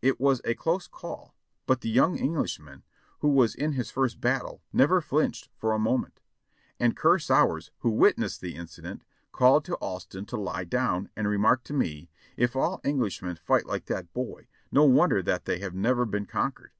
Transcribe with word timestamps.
It 0.00 0.20
was 0.20 0.40
a 0.44 0.54
close 0.54 0.86
call, 0.86 1.34
but 1.66 1.80
the 1.80 1.88
young 1.90 2.16
Englishman, 2.16 2.84
who 3.22 3.28
was 3.28 3.56
in 3.56 3.72
his 3.72 3.90
first 3.90 4.20
battle, 4.20 4.62
never 4.72 5.00
flinched 5.00 5.48
for 5.56 5.72
a 5.72 5.80
moment; 5.80 6.20
and 6.78 6.96
Ker 6.96 7.18
Sowers, 7.18 7.72
who 7.78 7.90
witnessed 7.90 8.40
the 8.40 8.54
incident, 8.54 9.02
called 9.32 9.64
to 9.64 9.74
Alston 9.78 10.26
to 10.26 10.36
lie 10.36 10.62
down, 10.62 11.10
and 11.16 11.26
remarked 11.26 11.64
to 11.66 11.72
me: 11.72 12.08
''If 12.38 12.54
all 12.54 12.80
Englishmen 12.84 13.34
fight 13.34 13.66
like 13.66 13.86
that 13.86 14.12
boy, 14.12 14.46
no 14.70 14.84
wonder 14.84 15.24
that 15.24 15.44
they 15.44 15.58
have 15.58 15.74
never 15.74 16.06
been 16.06 16.26
conquered." 16.26 16.70